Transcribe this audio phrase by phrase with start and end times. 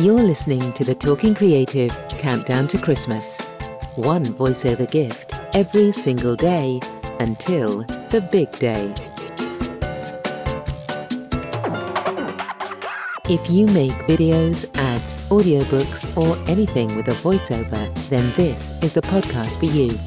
[0.00, 3.40] You're listening to the Talking Creative Countdown to Christmas.
[3.96, 6.78] One voiceover gift every single day
[7.18, 8.94] until the big day.
[13.28, 19.02] If you make videos, ads, audiobooks, or anything with a voiceover, then this is the
[19.02, 19.98] podcast for you.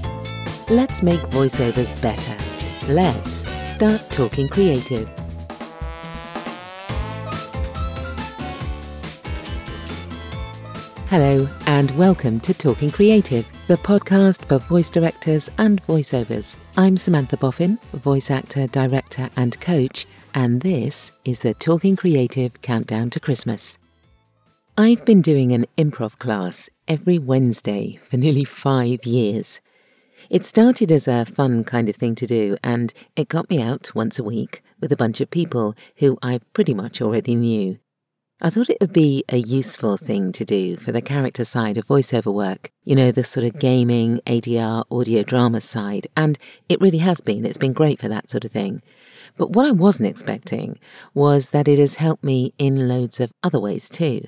[0.73, 2.38] Let's make voiceovers better.
[2.88, 5.10] Let's start talking creative.
[11.11, 16.56] Hello, and welcome to Talking Creative, the podcast for voice directors and voiceovers.
[16.78, 23.10] I'm Samantha Boffin, voice actor, director, and coach, and this is the Talking Creative Countdown
[23.10, 23.78] to Christmas.
[24.78, 29.59] I've been doing an improv class every Wednesday for nearly five years.
[30.29, 33.94] It started as a fun kind of thing to do, and it got me out
[33.94, 37.80] once a week with a bunch of people who I pretty much already knew.
[38.44, 41.86] I thought it would be a useful thing to do for the character side of
[41.86, 46.98] voiceover work, you know, the sort of gaming, ADR, audio drama side, and it really
[46.98, 47.45] has been.
[47.45, 48.81] It's been great for that sort of thing.
[49.38, 50.80] But what I wasn't expecting
[51.14, 54.25] was that it has helped me in loads of other ways too.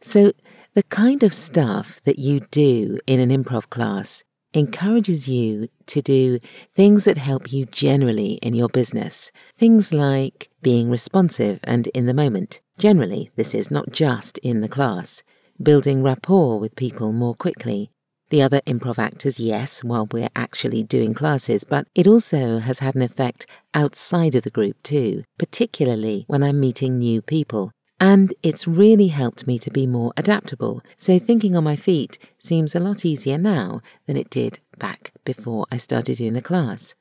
[0.00, 0.32] So,
[0.72, 6.38] the kind of stuff that you do in an improv class encourages you to do
[6.72, 9.30] things that help you generally in your business.
[9.58, 12.62] Things like being responsive and in the moment.
[12.78, 15.22] Generally, this is not just in the class.
[15.62, 17.90] Building rapport with people more quickly.
[18.30, 22.96] The other improv actors, yes, while we're actually doing classes, but it also has had
[22.96, 27.70] an effect outside of the group too, particularly when I'm meeting new people.
[28.00, 32.74] And it's really helped me to be more adaptable, so thinking on my feet seems
[32.74, 36.96] a lot easier now than it did back before I started doing the class.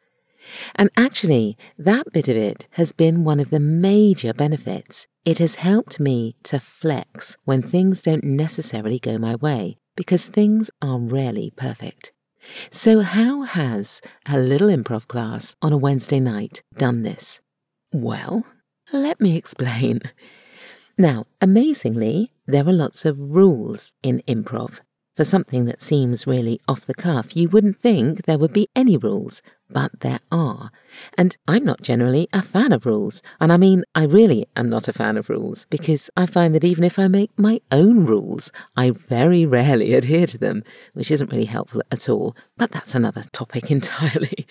[0.76, 5.08] And actually, that bit of it has been one of the major benefits.
[5.26, 10.70] It has helped me to flex when things don't necessarily go my way, because things
[10.82, 12.12] are rarely perfect.
[12.72, 17.40] So, how has a little improv class on a Wednesday night done this?
[17.94, 18.46] Well,
[18.92, 20.02] let me explain.
[20.98, 24.82] Now, amazingly, there are lots of rules in improv.
[25.16, 28.98] For something that seems really off the cuff, you wouldn't think there would be any
[28.98, 29.42] rules,
[29.74, 30.72] but there are.
[31.18, 33.24] And I'm not generally a fan of rules.
[33.42, 36.64] And I mean, I really am not a fan of rules because I find that
[36.64, 40.64] even if I make my own rules, I very rarely adhere to them,
[40.94, 42.36] which isn't really helpful at all.
[42.56, 44.46] But that's another topic entirely.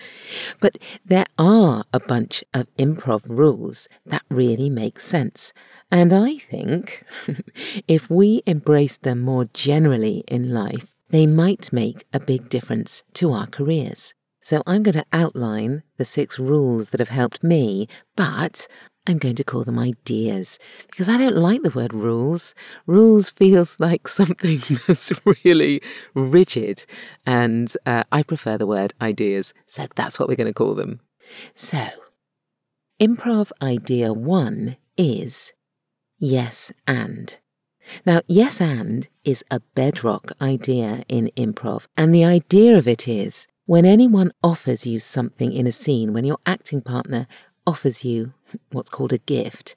[0.59, 5.53] but there are a bunch of improv rules that really make sense.
[5.89, 7.05] And I think
[7.87, 13.31] if we embrace them more generally in life, they might make a big difference to
[13.31, 14.13] our careers.
[14.43, 17.87] So I'm going to outline the six rules that have helped me,
[18.17, 18.67] but
[19.07, 20.59] I'm going to call them ideas
[20.91, 22.53] because I don't like the word rules.
[22.85, 25.13] Rules feels like something that's
[25.45, 25.81] really
[26.13, 26.85] rigid,
[27.25, 29.53] and uh, I prefer the word ideas.
[29.65, 30.99] So that's what we're going to call them.
[31.55, 31.87] So,
[33.01, 35.53] improv idea one is
[36.19, 37.39] yes and.
[38.05, 43.47] Now, yes and is a bedrock idea in improv, and the idea of it is
[43.65, 47.27] when anyone offers you something in a scene, when your acting partner
[47.65, 48.33] offers you
[48.71, 49.75] what's called a gift,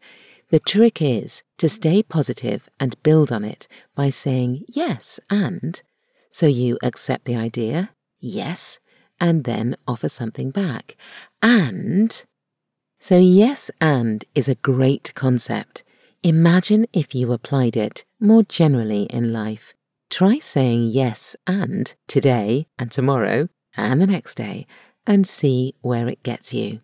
[0.51, 5.83] the trick is to stay positive and build on it by saying yes and.
[6.31, 8.81] So you accept the idea, yes,
[9.21, 10.97] and then offer something back.
[11.43, 12.25] And.
[12.99, 15.85] So, yes and is a great concept.
[16.23, 19.75] Imagine if you applied it more generally in life.
[20.11, 24.67] Try saying yes and today and tomorrow and the next day
[25.07, 26.81] and see where it gets you.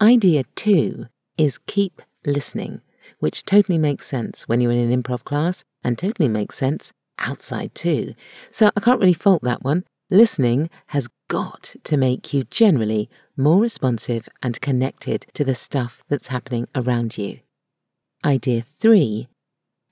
[0.00, 1.06] Idea two
[1.38, 2.82] is keep listening,
[3.18, 7.74] which totally makes sense when you're in an improv class and totally makes sense outside
[7.74, 8.14] too.
[8.50, 9.84] So I can't really fault that one.
[10.10, 16.28] Listening has got to make you generally more responsive and connected to the stuff that's
[16.28, 17.40] happening around you.
[18.24, 19.28] Idea three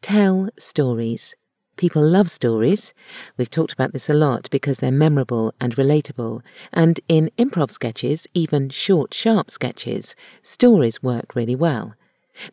[0.02, 1.34] tell stories.
[1.80, 2.92] People love stories.
[3.38, 6.42] We've talked about this a lot because they're memorable and relatable.
[6.74, 11.94] And in improv sketches, even short, sharp sketches, stories work really well.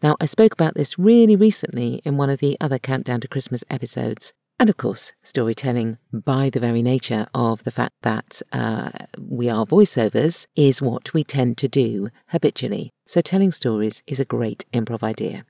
[0.02, 3.66] Now, I spoke about this really recently in one of the other Countdown to Christmas
[3.70, 4.34] episodes.
[4.62, 9.66] And of course, storytelling, by the very nature of the fact that uh, we are
[9.66, 12.92] voiceovers, is what we tend to do habitually.
[13.06, 15.44] So, telling stories is a great improv idea.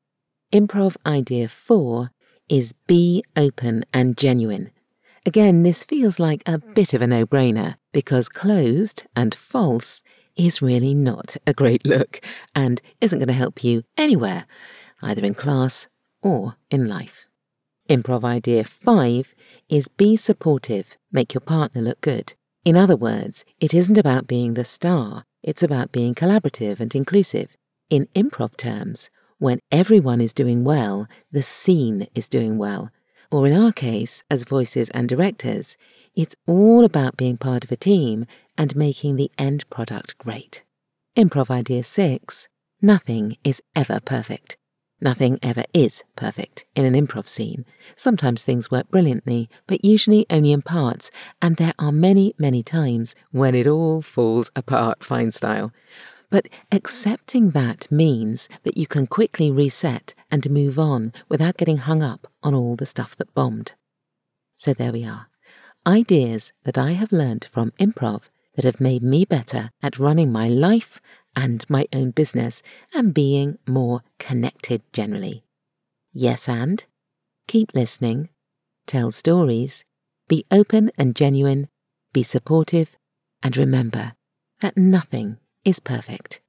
[0.51, 2.09] Improv idea four
[2.49, 4.71] is be open and genuine.
[5.25, 10.01] Again, this feels like a bit of a no brainer because closed and false
[10.37, 12.21] is really not a great look
[12.55, 14.45] and isn't going to help you anywhere,
[15.01, 15.87] either in class
[16.21, 17.27] or in life.
[17.89, 19.33] Improv idea five
[19.69, 22.35] is be supportive, make your partner look good.
[22.65, 27.55] In other words, it isn't about being the star, it's about being collaborative and inclusive.
[27.89, 32.89] In improv terms, when everyone is doing well, the scene is doing well.
[33.31, 35.77] Or in our case, as voices and directors,
[36.15, 38.25] it's all about being part of a team
[38.57, 40.63] and making the end product great.
[41.15, 42.47] Improv idea six
[42.81, 44.57] nothing is ever perfect.
[44.99, 47.65] Nothing ever is perfect in an improv scene.
[47.95, 53.15] Sometimes things work brilliantly, but usually only in parts, and there are many, many times
[53.31, 55.71] when it all falls apart fine style.
[56.29, 62.03] But accepting that means that you can quickly reset and move on without getting hung
[62.03, 63.73] up on all the stuff that bombed.
[64.55, 65.27] So there we are.
[65.85, 68.23] Ideas that I have learned from improv
[68.55, 70.99] that have made me better at running my life
[71.35, 72.61] and my own business
[72.93, 75.43] and being more connected generally.
[76.11, 76.83] Yes, and
[77.47, 78.29] keep listening,
[78.87, 79.85] tell stories,
[80.27, 81.69] be open and genuine,
[82.11, 82.97] be supportive,
[83.43, 84.13] and remember
[84.59, 86.39] that nothing is perfect.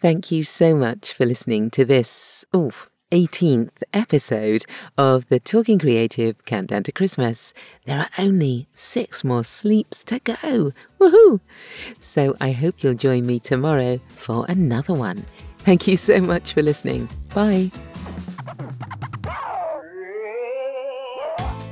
[0.00, 4.64] Thank you so much for listening to this, oof, 18th episode
[4.96, 7.54] of the Talking Creative Countdown to Christmas.
[7.86, 10.72] There are only six more sleeps to go.
[11.00, 11.38] Woohoo!
[12.00, 15.24] So I hope you'll join me tomorrow for another one.
[15.58, 17.08] Thank you so much for listening.
[17.32, 17.70] Bye.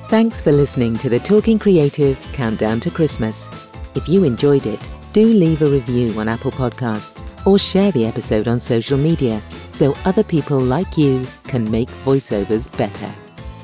[0.09, 3.51] Thanks for listening to the Talking Creative Countdown to Christmas.
[3.97, 8.47] If you enjoyed it, do leave a review on Apple Podcasts or share the episode
[8.47, 9.41] on social media
[9.71, 13.11] so other people like you can make voiceovers better.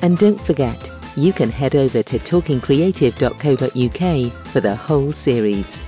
[0.01, 5.83] And don't forget, you can head over to talkingcreative.co.uk for the whole series.